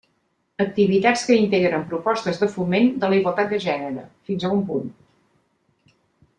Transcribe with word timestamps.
Activitats 0.63 1.25
que 1.27 1.37
integren 1.41 1.83
propostes 1.91 2.41
de 2.45 2.49
foment 2.55 2.89
de 3.05 3.11
la 3.13 3.21
igualtat 3.21 3.53
de 3.55 3.61
gènere, 3.69 4.09
fins 4.31 4.49
a 4.51 4.55
un 4.59 4.65
punt. 4.73 4.93